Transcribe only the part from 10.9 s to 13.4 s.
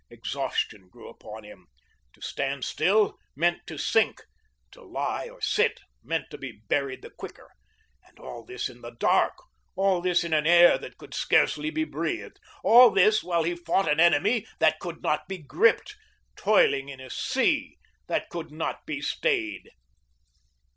could scarcely be breathed, all this